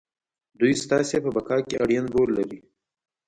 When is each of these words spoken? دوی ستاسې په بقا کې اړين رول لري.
دوی 0.59 0.73
ستاسې 0.85 1.17
په 1.23 1.29
بقا 1.35 1.57
کې 1.67 1.75
اړين 1.83 2.05
رول 2.13 2.29
لري. 2.37 2.59